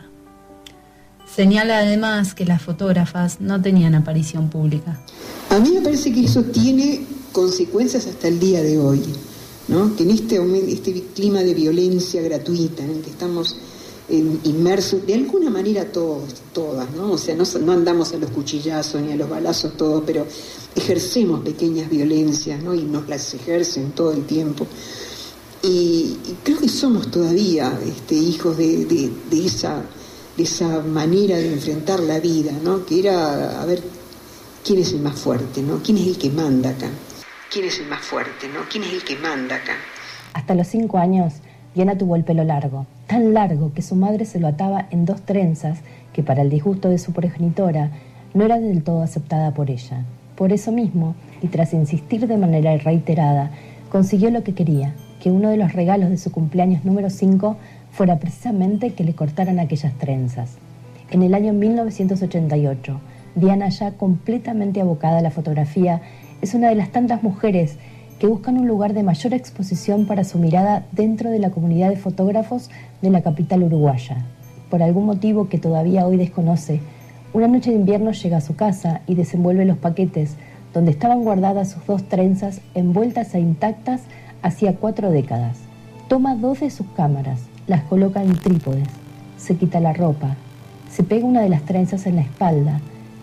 Señala 1.27 1.79
además 1.79 2.33
que 2.37 2.45
las 2.45 2.63
fotógrafas 2.63 3.41
no 3.41 3.61
tenían 3.61 3.97
aparición 3.97 4.49
pública. 4.49 4.97
A 5.51 5.59
mí 5.59 5.73
me 5.73 5.81
parece 5.81 6.13
que 6.13 6.25
eso 6.25 6.45
tiene 6.45 7.05
consecuencias 7.33 8.07
hasta 8.07 8.29
el 8.29 8.39
día 8.39 8.63
de 8.63 8.79
hoy, 8.79 9.03
¿no? 9.67 9.97
que 9.97 10.05
en 10.05 10.11
este, 10.11 10.41
este 10.69 11.03
clima 11.17 11.41
de 11.41 11.53
violencia 11.53 12.23
gratuita 12.23 12.85
en 12.85 12.91
el 12.91 13.01
que 13.03 13.11
estamos 13.11 13.57
inmersos, 14.09 15.07
de 15.07 15.15
alguna 15.15 15.49
manera 15.49 15.91
todos, 15.91 16.35
todas, 16.53 16.91
¿no? 16.91 17.13
O 17.13 17.19
sea, 17.19 17.35
no, 17.35 17.73
andamos 17.73 18.13
a 18.13 18.19
los 18.19 18.31
cuchillazos 18.31 19.01
ni 19.01 19.13
a 19.13 19.17
los 19.17 19.29
balazos 19.29 19.77
todos, 19.77 20.03
pero 20.07 20.27
ejercemos 20.77 21.41
pequeñas 21.41 21.89
violencias, 21.89 22.63
¿no? 22.63 22.75
Y 22.75 22.83
nos 22.83 23.09
las 23.09 23.33
ejercen 23.35 23.93
todo 23.93 24.13
el 24.13 24.27
tiempo. 24.27 24.67
Y, 25.63 26.19
creo 26.43 26.59
que 26.59 26.69
somos 26.69 27.11
todavía 27.11 27.79
este, 27.87 28.15
hijos 28.15 28.59
de, 28.59 28.85
de, 28.85 29.47
esa, 29.47 29.83
de 30.37 30.43
esa 30.43 30.81
manera 30.81 31.39
de 31.39 31.53
enfrentar 31.55 32.01
la 32.01 32.21
vida, 32.21 32.53
¿no? 32.63 32.85
Que 32.85 33.01
era, 33.01 33.63
a 33.63 33.65
ver, 33.65 33.83
¿quién 34.63 34.81
es 34.81 34.93
el 34.93 35.01
más 35.01 35.19
fuerte, 35.19 35.63
¿no? 35.63 35.81
¿Quién 35.83 35.97
es 35.97 36.09
el 36.09 36.19
que 36.19 36.29
manda 36.29 36.71
acá? 36.71 36.91
¿Quién 37.51 37.65
es 37.65 37.79
el 37.79 37.87
más 37.87 38.05
fuerte, 38.05 38.49
¿no? 38.49 38.69
¿Quién 38.71 38.85
es 38.85 38.93
el 38.93 39.05
que 39.05 39.17
manda 39.17 39.57
acá? 39.57 39.77
Hasta 40.35 40.55
los 40.55 40.67
cinco 40.67 40.99
años, 40.99 41.35
Diana 41.75 41.99
tuvo 41.99 42.17
el 42.17 42.25
pelo 42.25 42.45
largo, 42.45 42.87
tan 43.07 43.35
largo 43.35 43.73
que 43.73 43.83
su 43.83 43.97
madre 43.97 44.25
se 44.25 44.39
lo 44.39 44.47
ataba 44.47 44.87
en 44.91 45.05
dos 45.05 45.23
trenzas 45.23 45.81
que 46.13 46.23
para 46.23 46.43
el 46.43 46.51
disgusto 46.51 46.89
de 46.89 46.99
su 46.99 47.13
progenitora 47.13 47.91
no 48.33 48.45
era 48.45 48.61
del 48.61 48.83
todo 48.83 49.03
aceptada 49.03 49.53
por 49.53 49.71
ella. 49.71 50.05
Por 50.37 50.53
eso 50.53 50.73
mismo, 50.73 51.15
y 51.43 51.49
tras 51.49 51.73
insistir 51.75 52.27
de 52.27 52.37
manera 52.37 52.77
reiterada, 52.77 53.51
consiguió 53.91 54.31
lo 54.31 54.45
que 54.45 54.55
quería, 54.55 54.95
que 55.21 55.31
uno 55.31 55.51
de 55.51 55.57
los 55.57 55.73
regalos 55.73 56.11
de 56.11 56.19
su 56.19 56.31
cumpleaños 56.31 56.85
número 56.85 57.11
5 57.11 57.57
fuera 57.91 58.19
precisamente 58.19 58.93
que 58.95 59.05
le 59.05 59.15
cortaran 59.15 59.59
aquellas 59.59 59.95
trenzas. 59.95 60.57
En 61.11 61.23
el 61.23 61.35
año 61.35 61.53
1988, 61.53 63.01
Diana, 63.37 63.69
ya 63.69 63.93
completamente 63.93 64.81
abocada 64.81 65.19
a 65.19 65.23
la 65.23 65.31
fotografía, 65.31 66.01
es 66.41 66.55
una 66.55 66.69
de 66.69 66.75
las 66.75 66.91
tantas 66.91 67.23
mujeres 67.23 67.79
que 68.25 68.29
buscan 68.29 68.57
un 68.57 68.67
lugar 68.67 68.95
de 68.95 69.03
mayor 69.03 69.35
exposición 69.35 70.07
para 70.07 70.25
su 70.25 70.39
mirada 70.39 70.87
dentro 70.93 71.29
de 71.29 71.39
la 71.39 71.51
comunidad 71.51 71.91
de 71.91 71.99
fotógrafos 71.99 72.71
de 73.03 73.11
la 73.11 73.21
capital 73.21 73.63
uruguaya. 73.63 74.25
Por 74.71 74.83
algún 74.83 75.05
motivo 75.05 75.51
que 75.51 75.59
todavía 75.59 76.07
hoy 76.07 76.17
desconoce, 76.17 76.81
una 77.35 77.49
noche 77.49 77.69
de 77.69 77.77
invierno 77.77 78.13
llega 78.13 78.39
a 78.39 78.41
su 78.41 78.57
casa 78.57 79.03
y 79.07 79.15
desenvuelve 79.15 79.67
los 79.67 79.77
paquetes 79.77 80.37
donde 80.73 80.93
estaban 80.93 81.23
guardadas 81.23 81.73
sus 81.73 81.85
dos 81.85 82.05
trenzas 82.05 82.63
envueltas 82.75 83.35
e 83.35 83.41
intactas 83.41 84.01
hacía 84.41 84.75
cuatro 84.77 85.11
décadas. 85.11 85.59
Toma 86.09 86.35
dos 86.35 86.61
de 86.61 86.71
sus 86.71 86.87
cámaras, 86.97 87.43
las 87.67 87.83
coloca 87.83 88.23
en 88.23 88.39
trípodes, 88.39 88.89
se 89.37 89.57
quita 89.57 89.81
la 89.81 89.93
ropa, 89.93 90.35
se 90.91 91.03
pega 91.03 91.27
una 91.27 91.43
de 91.43 91.51
las 91.51 91.65
trenzas 91.65 92.07
en 92.07 92.17
la 92.17 92.23
espalda, 92.23 92.81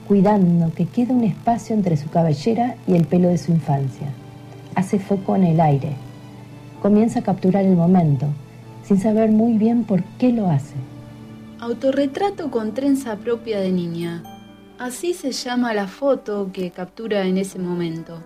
cuidando 0.07 0.71
que 0.75 0.85
quede 0.85 1.11
un 1.11 1.23
espacio 1.23 1.75
entre 1.75 1.97
su 1.97 2.11
cabellera 2.11 2.75
y 2.85 2.93
el 2.93 3.07
pelo 3.07 3.29
de 3.29 3.39
su 3.39 3.51
infancia 3.51 4.09
hace 4.75 4.99
foco 4.99 5.35
en 5.35 5.43
el 5.43 5.59
aire. 5.59 5.95
Comienza 6.81 7.19
a 7.19 7.23
capturar 7.23 7.65
el 7.65 7.75
momento, 7.75 8.27
sin 8.83 8.99
saber 8.99 9.29
muy 9.29 9.57
bien 9.57 9.83
por 9.83 10.03
qué 10.17 10.31
lo 10.31 10.49
hace. 10.49 10.75
Autorretrato 11.59 12.49
con 12.49 12.73
trenza 12.73 13.17
propia 13.17 13.59
de 13.59 13.71
niña. 13.71 14.23
Así 14.79 15.13
se 15.13 15.31
llama 15.31 15.73
la 15.73 15.87
foto 15.87 16.49
que 16.51 16.71
captura 16.71 17.27
en 17.27 17.37
ese 17.37 17.59
momento. 17.59 18.19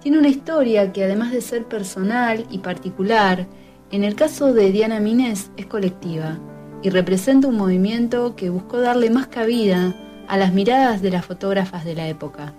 Tiene 0.00 0.18
una 0.18 0.28
historia 0.28 0.92
que 0.92 1.04
además 1.04 1.32
de 1.32 1.40
ser 1.40 1.64
personal 1.64 2.46
y 2.50 2.58
particular, 2.58 3.46
en 3.90 4.04
el 4.04 4.14
caso 4.14 4.52
de 4.52 4.70
Diana 4.70 5.00
Mínez 5.00 5.50
es 5.56 5.66
colectiva 5.66 6.38
y 6.82 6.90
representa 6.90 7.48
un 7.48 7.56
movimiento 7.56 8.36
que 8.36 8.50
buscó 8.50 8.80
darle 8.80 9.10
más 9.10 9.26
cabida 9.26 9.94
a 10.28 10.36
las 10.36 10.52
miradas 10.52 11.02
de 11.02 11.10
las 11.10 11.26
fotógrafas 11.26 11.84
de 11.84 11.94
la 11.94 12.08
época 12.08 12.54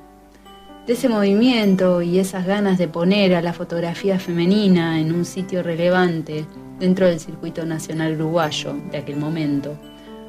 de 0.86 0.94
ese 0.94 1.08
movimiento 1.08 2.02
y 2.02 2.20
esas 2.20 2.46
ganas 2.46 2.78
de 2.78 2.88
poner 2.88 3.36
a 3.36 3.42
la 3.42 3.54
fotografía 3.54 4.20
femenina 4.20 5.00
en 5.00 5.14
un 5.14 5.24
sitio 5.24 5.64
relevante 5.64 6.46
dentro 6.80 7.08
del 7.08 7.20
circuito 7.20 7.66
nacional 7.66 8.16
uruguayo 8.16 8.76
de 8.92 8.98
aquel 8.98 9.18
momento, 9.18 9.78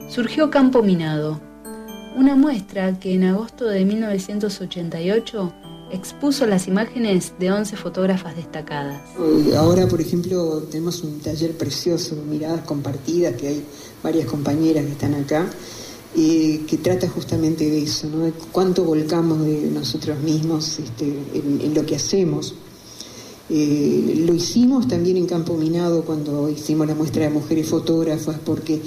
surgió 0.09 0.51
Campo 0.51 0.83
Minado, 0.83 1.41
una 2.17 2.37
muestra 2.37 2.99
que 3.01 3.15
en 3.15 3.25
agosto 3.25 3.65
de 3.67 3.85
1988 3.85 5.53
expuso 5.91 6.47
las 6.47 6.69
imágenes 6.69 7.33
de 7.39 7.51
11 7.51 7.77
fotógrafas 7.77 8.37
destacadas. 8.37 9.01
Ahora, 9.57 9.87
por 9.87 10.01
ejemplo, 10.01 10.63
tenemos 10.71 11.03
un 11.03 11.21
taller 11.21 11.57
precioso, 11.57 12.17
miradas 12.29 12.61
compartidas, 12.63 13.35
que 13.35 13.49
hay 13.49 13.65
varias 14.03 14.27
compañeras 14.27 14.85
que 14.85 14.93
están 14.93 15.15
acá, 15.15 15.47
eh, 16.17 16.63
que 16.69 16.79
trata 16.79 17.09
justamente 17.09 17.69
de 17.69 17.83
eso, 17.83 18.09
¿no? 18.09 18.25
de 18.25 18.33
cuánto 18.53 18.85
volcamos 18.85 19.45
de 19.45 19.63
nosotros 19.63 20.19
mismos 20.21 20.79
este, 20.79 21.07
en, 21.35 21.75
lo 21.75 21.85
que 21.85 21.97
hacemos. 21.97 22.55
Eh, 23.51 24.23
lo 24.25 24.33
hicimos 24.33 24.87
también 24.87 25.17
en 25.17 25.27
Campo 25.27 25.57
Minado 25.57 26.05
cuando 26.05 26.49
hicimos 26.49 26.87
la 26.87 26.95
muestra 26.95 27.25
de 27.25 27.31
mujeres 27.31 27.69
fotógrafas, 27.69 28.37
porque 28.45 28.81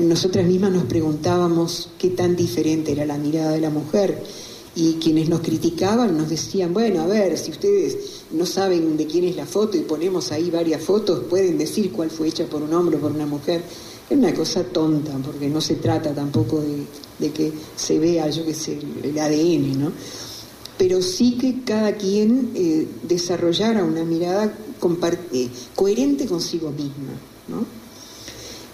nosotras 0.00 0.46
mismas 0.46 0.70
nos 0.70 0.84
preguntábamos 0.84 1.90
qué 1.98 2.10
tan 2.10 2.36
diferente 2.36 2.92
era 2.92 3.04
la 3.04 3.18
mirada 3.18 3.50
de 3.50 3.60
la 3.60 3.70
mujer. 3.70 4.22
Y 4.76 4.94
quienes 4.94 5.28
nos 5.28 5.40
criticaban 5.40 6.16
nos 6.16 6.28
decían, 6.28 6.72
bueno, 6.72 7.00
a 7.00 7.06
ver, 7.08 7.36
si 7.36 7.50
ustedes 7.50 8.22
no 8.30 8.46
saben 8.46 8.96
de 8.96 9.06
quién 9.06 9.24
es 9.24 9.34
la 9.34 9.44
foto 9.44 9.76
y 9.76 9.80
ponemos 9.80 10.30
ahí 10.30 10.48
varias 10.52 10.84
fotos, 10.84 11.24
pueden 11.28 11.58
decir 11.58 11.90
cuál 11.90 12.10
fue 12.10 12.28
hecha 12.28 12.46
por 12.46 12.62
un 12.62 12.72
hombre 12.72 12.96
o 12.96 13.00
por 13.00 13.10
una 13.10 13.26
mujer. 13.26 13.62
Es 14.10 14.18
una 14.18 14.34
cosa 14.34 14.64
tonta, 14.64 15.12
porque 15.24 15.48
no 15.48 15.60
se 15.60 15.76
trata 15.76 16.12
tampoco 16.12 16.60
de, 16.60 17.30
que 17.30 17.52
se 17.76 17.98
vea, 17.98 18.28
yo 18.28 18.44
qué 18.44 18.54
sé, 18.54 18.78
el 19.02 19.18
ADN, 19.18 19.80
¿no? 19.80 19.92
pero 20.80 21.02
sí 21.02 21.36
que 21.38 21.62
cada 21.62 21.92
quien 21.92 22.52
eh, 22.54 22.88
desarrollara 23.02 23.84
una 23.84 24.02
mirada 24.02 24.50
eh, 25.30 25.48
coherente 25.74 26.24
consigo 26.24 26.70
misma, 26.70 27.12
¿no? 27.48 27.66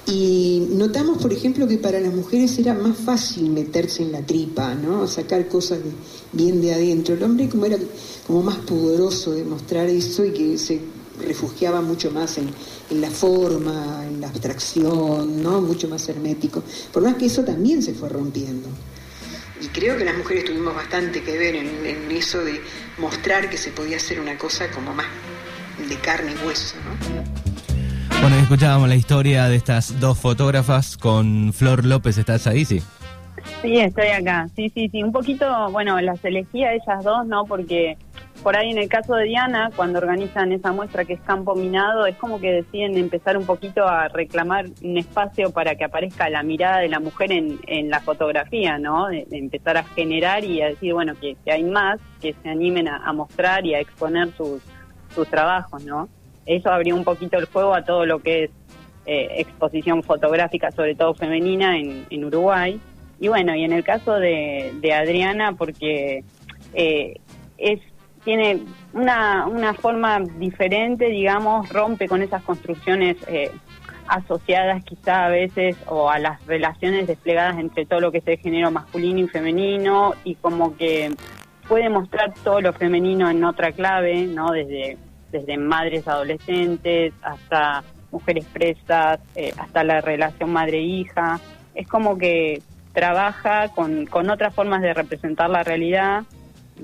Y 0.06 0.68
notamos, 0.70 1.18
por 1.20 1.32
ejemplo, 1.32 1.66
que 1.66 1.78
para 1.78 1.98
las 1.98 2.14
mujeres 2.14 2.56
era 2.60 2.74
más 2.74 2.96
fácil 2.96 3.50
meterse 3.50 4.04
en 4.04 4.12
la 4.12 4.24
tripa, 4.24 4.72
¿no? 4.76 5.08
Sacar 5.08 5.48
cosas 5.48 5.80
bien 6.30 6.60
de 6.60 6.74
adentro. 6.74 7.16
El 7.16 7.24
hombre 7.24 7.48
como 7.48 7.66
era 7.66 7.76
como 8.24 8.40
más 8.44 8.58
pudoroso 8.58 9.32
de 9.32 9.42
mostrar 9.42 9.88
eso 9.88 10.24
y 10.24 10.30
que 10.30 10.58
se 10.58 10.78
refugiaba 11.20 11.80
mucho 11.80 12.10
más 12.10 12.38
en, 12.38 12.50
la 13.00 13.10
forma, 13.10 14.04
en 14.06 14.20
la 14.20 14.28
abstracción, 14.28 15.42
¿no? 15.42 15.60
Mucho 15.60 15.88
más 15.88 16.08
hermético. 16.08 16.62
Por 16.92 17.02
más 17.02 17.14
que 17.16 17.26
eso 17.26 17.44
también 17.44 17.82
se 17.82 17.94
fue 17.94 18.08
rompiendo. 18.08 18.68
Y 19.60 19.68
creo 19.68 19.96
que 19.96 20.04
las 20.04 20.16
mujeres 20.16 20.44
tuvimos 20.44 20.74
bastante 20.74 21.22
que 21.22 21.38
ver 21.38 21.56
en, 21.56 21.86
en 21.86 22.10
eso 22.10 22.44
de 22.44 22.60
mostrar 22.98 23.48
que 23.48 23.56
se 23.56 23.70
podía 23.70 23.96
hacer 23.96 24.20
una 24.20 24.36
cosa 24.36 24.70
como 24.70 24.92
más 24.94 25.06
de 25.88 25.96
carne 25.96 26.32
y 26.32 26.46
hueso, 26.46 26.76
¿no? 26.84 27.46
Bueno, 28.20 28.36
escuchábamos 28.36 28.88
la 28.88 28.96
historia 28.96 29.46
de 29.48 29.56
estas 29.56 30.00
dos 30.00 30.18
fotógrafas 30.18 30.96
con 30.96 31.52
Flor 31.52 31.84
López. 31.84 32.18
¿Estás 32.18 32.46
ahí? 32.46 32.64
Sí. 32.64 32.82
Sí, 33.62 33.78
estoy 33.78 34.08
acá. 34.08 34.48
Sí, 34.56 34.70
sí, 34.74 34.88
sí. 34.90 35.02
Un 35.02 35.12
poquito, 35.12 35.70
bueno, 35.70 36.00
las 36.00 36.24
elegí 36.24 36.64
a 36.64 36.72
ellas 36.72 37.04
dos, 37.04 37.26
¿no? 37.26 37.44
Porque 37.44 37.96
por 38.46 38.56
ahí 38.56 38.70
en 38.70 38.78
el 38.78 38.88
caso 38.88 39.16
de 39.16 39.24
Diana, 39.24 39.72
cuando 39.74 39.98
organizan 39.98 40.52
esa 40.52 40.70
muestra 40.70 41.04
que 41.04 41.14
es 41.14 41.20
campo 41.22 41.56
minado, 41.56 42.06
es 42.06 42.14
como 42.14 42.38
que 42.38 42.52
deciden 42.52 42.96
empezar 42.96 43.36
un 43.36 43.44
poquito 43.44 43.88
a 43.88 44.06
reclamar 44.06 44.66
un 44.84 44.96
espacio 44.96 45.50
para 45.50 45.74
que 45.74 45.82
aparezca 45.82 46.30
la 46.30 46.44
mirada 46.44 46.78
de 46.78 46.88
la 46.88 47.00
mujer 47.00 47.32
en, 47.32 47.58
en 47.66 47.90
la 47.90 47.98
fotografía, 47.98 48.78
¿no? 48.78 49.08
De, 49.08 49.26
empezar 49.32 49.76
a 49.78 49.82
generar 49.82 50.44
y 50.44 50.62
a 50.62 50.68
decir, 50.68 50.92
bueno, 50.94 51.14
que, 51.20 51.36
hay 51.50 51.64
más, 51.64 51.98
que 52.22 52.36
se 52.40 52.48
animen 52.48 52.86
a, 52.86 52.98
a 52.98 53.12
mostrar 53.12 53.66
y 53.66 53.74
a 53.74 53.80
exponer 53.80 54.30
sus, 54.36 54.62
sus 55.12 55.26
trabajos, 55.26 55.84
¿no? 55.84 56.08
eso 56.46 56.70
abrió 56.70 56.94
un 56.94 57.02
poquito 57.02 57.38
el 57.38 57.46
juego 57.46 57.74
a 57.74 57.82
todo 57.82 58.06
lo 58.06 58.20
que 58.20 58.44
es 58.44 58.50
eh, 59.06 59.28
exposición 59.38 60.04
fotográfica, 60.04 60.70
sobre 60.70 60.94
todo 60.94 61.14
femenina, 61.14 61.76
en, 61.76 62.24
Uruguay. 62.24 62.80
Y 63.18 63.26
bueno, 63.26 63.56
y 63.56 63.64
en 63.64 63.72
el 63.72 63.82
caso 63.82 64.14
de, 64.14 64.92
Adriana, 64.94 65.54
porque 65.54 66.22
eh, 66.74 67.16
es 67.58 67.80
tiene 68.26 68.60
una, 68.92 69.46
una 69.46 69.72
forma 69.72 70.18
diferente, 70.20 71.06
digamos, 71.06 71.70
rompe 71.70 72.08
con 72.08 72.20
esas 72.20 72.42
construcciones 72.42 73.16
eh, 73.28 73.50
asociadas 74.08 74.84
quizá 74.84 75.24
a 75.24 75.28
veces 75.28 75.76
o 75.86 76.10
a 76.10 76.18
las 76.18 76.44
relaciones 76.44 77.06
desplegadas 77.06 77.56
entre 77.58 77.86
todo 77.86 78.00
lo 78.00 78.12
que 78.12 78.18
es 78.18 78.26
el 78.26 78.38
género 78.38 78.70
masculino 78.70 79.20
y 79.20 79.28
femenino 79.28 80.14
y 80.24 80.34
como 80.34 80.76
que 80.76 81.10
puede 81.68 81.88
mostrar 81.88 82.34
todo 82.44 82.60
lo 82.60 82.72
femenino 82.72 83.30
en 83.30 83.44
otra 83.44 83.72
clave, 83.72 84.26
¿no? 84.26 84.50
Desde 84.50 84.98
desde 85.30 85.56
madres 85.56 86.06
adolescentes 86.08 87.12
hasta 87.22 87.84
mujeres 88.10 88.44
presas, 88.46 89.20
eh, 89.34 89.52
hasta 89.56 89.84
la 89.84 90.00
relación 90.00 90.52
madre-hija. 90.52 91.40
Es 91.74 91.86
como 91.88 92.16
que 92.18 92.62
trabaja 92.92 93.68
con, 93.68 94.06
con 94.06 94.30
otras 94.30 94.54
formas 94.54 94.82
de 94.82 94.94
representar 94.94 95.50
la 95.50 95.62
realidad. 95.62 96.24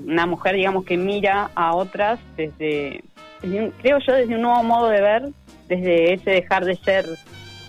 Una 0.05 0.25
mujer, 0.25 0.55
digamos, 0.55 0.85
que 0.85 0.97
mira 0.97 1.51
a 1.55 1.75
otras 1.75 2.19
desde, 2.35 3.03
creo 3.41 3.99
yo, 3.99 4.13
desde 4.13 4.35
un 4.35 4.41
nuevo 4.41 4.63
modo 4.63 4.89
de 4.89 5.01
ver, 5.01 5.29
desde 5.67 6.13
ese 6.13 6.31
dejar 6.31 6.65
de 6.65 6.75
ser 6.75 7.05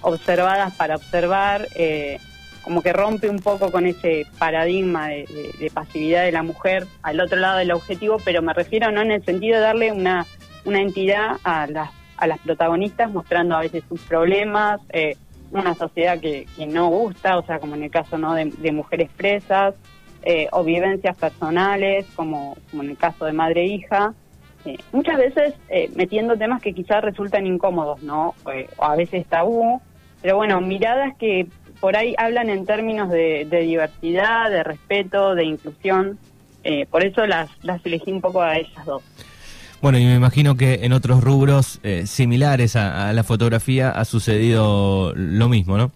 observadas 0.00 0.74
para 0.74 0.96
observar, 0.96 1.66
eh, 1.74 2.18
como 2.62 2.82
que 2.82 2.92
rompe 2.92 3.28
un 3.28 3.38
poco 3.38 3.70
con 3.70 3.86
ese 3.86 4.26
paradigma 4.38 5.08
de, 5.08 5.26
de, 5.58 5.70
pasividad 5.70 6.24
de 6.24 6.32
la 6.32 6.42
mujer 6.42 6.86
al 7.02 7.20
otro 7.20 7.38
lado 7.38 7.58
del 7.58 7.72
objetivo, 7.72 8.16
pero 8.24 8.40
me 8.40 8.54
refiero 8.54 8.90
no 8.90 9.02
en 9.02 9.10
el 9.10 9.24
sentido 9.24 9.56
de 9.56 9.62
darle 9.62 9.92
una 9.92 10.26
una 10.64 10.80
entidad 10.80 11.36
a 11.44 11.66
las, 11.66 11.90
a 12.16 12.26
las 12.26 12.38
protagonistas 12.40 13.10
mostrando 13.10 13.56
a 13.56 13.60
veces 13.60 13.84
sus 13.88 14.00
problemas, 14.02 14.80
eh, 14.90 15.16
una 15.50 15.74
sociedad 15.74 16.18
que, 16.18 16.46
que, 16.56 16.66
no 16.66 16.88
gusta, 16.88 17.38
o 17.38 17.46
sea, 17.46 17.58
como 17.58 17.74
en 17.76 17.84
el 17.84 17.90
caso 17.90 18.18
¿no? 18.18 18.34
de, 18.34 18.72
mujeres 18.72 19.10
presas, 19.16 19.74
eh, 20.24 20.48
o 20.52 20.64
vivencias 20.64 21.16
personales, 21.16 22.06
como, 22.14 22.56
en 22.72 22.90
el 22.90 22.96
caso 22.96 23.24
de 23.24 23.32
madre 23.32 23.62
e 23.62 23.66
hija. 23.66 24.14
Eh, 24.64 24.78
muchas 24.92 25.18
veces 25.18 25.54
metiendo 25.94 26.36
temas 26.36 26.62
que 26.62 26.72
quizás 26.72 27.04
resultan 27.04 27.46
incómodos, 27.46 28.02
¿no? 28.02 28.34
o 28.76 28.84
a 28.84 28.96
veces 28.96 29.26
tabú, 29.26 29.80
pero 30.22 30.36
bueno, 30.36 30.60
miradas 30.60 31.14
que 31.18 31.46
por 31.80 31.96
ahí 31.96 32.14
hablan 32.16 32.48
en 32.48 32.64
términos 32.64 33.10
de, 33.10 33.46
de 33.50 33.60
diversidad, 33.60 34.50
de 34.50 34.62
respeto, 34.62 35.34
de 35.34 35.44
inclusión. 35.44 36.18
por 36.90 37.04
eso 37.04 37.26
las, 37.26 37.50
las 37.62 37.84
elegí 37.84 38.10
un 38.10 38.22
poco 38.22 38.40
a 38.40 38.56
ellas 38.56 38.86
dos. 38.86 39.02
Bueno, 39.84 39.98
y 39.98 40.06
me 40.06 40.14
imagino 40.14 40.56
que 40.56 40.80
en 40.84 40.94
otros 40.94 41.22
rubros 41.22 41.78
eh, 41.82 42.06
similares 42.06 42.74
a, 42.74 43.12
la 43.12 43.22
fotografía 43.22 43.90
ha 43.90 44.06
sucedido 44.06 45.12
lo 45.14 45.50
mismo, 45.50 45.76
¿no? 45.76 45.92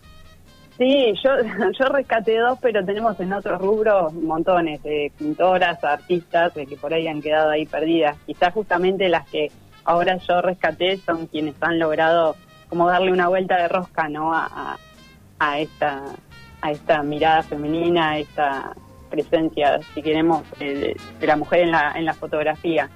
Sí, 0.79 1.13
yo, 1.23 1.31
yo 1.79 1.87
rescaté 1.87 2.39
dos, 2.39 2.59
pero 2.63 2.85
tenemos 2.85 3.19
en 3.21 3.33
otros 3.33 3.61
rubros 3.61 4.13
montones 4.15 4.83
de 4.83 5.13
pintoras, 5.19 5.83
artistas 5.83 6.53
que 6.53 6.77
por 6.81 6.95
ahí 6.95 7.09
han 7.09 7.21
quedado 7.21 7.51
ahí 7.51 7.67
perdidas. 7.67 8.17
Quizás 8.27 8.55
justamente 8.55 9.09
las 9.09 9.29
que 9.29 9.51
ahora 9.85 10.17
yo 10.17 10.41
rescaté 10.41 10.97
son 10.99 11.27
quienes 11.27 11.55
han 11.61 11.79
logrado 11.79 12.37
como 12.69 12.89
darle 12.89 13.13
una 13.13 13.29
vuelta 13.29 13.57
de 13.57 13.69
rosca, 13.69 14.09
¿no? 14.09 14.33
A, 14.35 14.77
a 15.39 15.59
esta 15.59 16.03
a 16.61 16.73
esta 16.73 17.03
mirada 17.03 17.43
femenina, 17.43 18.11
a 18.11 18.19
esta 18.19 18.73
presencia, 19.11 19.81
si 19.95 20.03
queremos, 20.03 20.43
de, 20.59 20.97
de 21.21 21.27
la 21.27 21.37
mujer 21.37 21.61
en 21.61 21.71
la, 21.71 21.93
en 21.95 22.05
la 22.05 22.15
fotografía. 22.15 22.91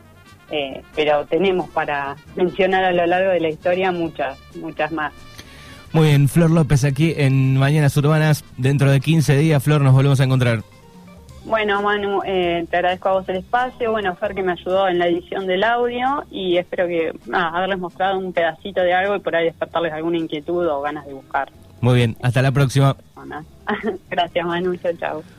Eh, 0.50 0.82
pero 0.94 1.24
tenemos 1.26 1.70
para 1.70 2.14
mencionar 2.36 2.84
a 2.84 2.92
lo 2.92 3.06
largo 3.06 3.30
de 3.30 3.40
la 3.40 3.48
historia 3.48 3.90
muchas, 3.90 4.38
muchas 4.56 4.92
más. 4.92 5.12
Muy 5.92 6.08
bien, 6.08 6.28
Flor 6.28 6.50
López 6.50 6.84
aquí 6.84 7.12
en 7.16 7.58
Mañanas 7.58 7.96
Urbanas. 7.96 8.44
Dentro 8.56 8.90
de 8.90 9.00
15 9.00 9.36
días, 9.36 9.62
Flor, 9.62 9.82
nos 9.82 9.92
volvemos 9.92 10.20
a 10.20 10.24
encontrar. 10.24 10.62
Bueno, 11.44 11.82
Manu, 11.82 12.22
eh, 12.24 12.66
te 12.70 12.76
agradezco 12.76 13.08
a 13.08 13.12
vos 13.12 13.28
el 13.28 13.36
espacio. 13.36 13.90
Bueno, 13.90 14.14
Fer 14.14 14.34
que 14.34 14.42
me 14.42 14.52
ayudó 14.52 14.88
en 14.88 14.98
la 14.98 15.08
edición 15.08 15.46
del 15.46 15.64
audio 15.64 16.24
y 16.30 16.56
espero 16.56 16.86
que 16.86 17.12
haberles 17.32 17.78
mostrado 17.78 18.18
un 18.18 18.32
pedacito 18.32 18.80
de 18.80 18.94
algo 18.94 19.16
y 19.16 19.20
por 19.20 19.34
ahí 19.34 19.46
despertarles 19.46 19.92
alguna 19.92 20.18
inquietud 20.18 20.66
o 20.66 20.80
ganas 20.80 21.04
de 21.04 21.14
buscar. 21.14 21.50
Muy 21.80 21.96
bien, 21.96 22.16
hasta 22.22 22.42
la 22.42 22.52
próxima. 22.52 22.96
Gracias, 24.10 24.46
Manu. 24.46 24.76
Chao, 24.76 24.92
chao. 24.98 25.22